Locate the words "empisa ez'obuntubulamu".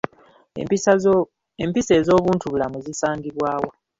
1.63-2.77